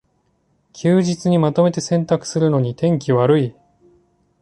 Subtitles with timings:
[0.73, 3.55] 休日にまとめて洗濯するのに天気悪い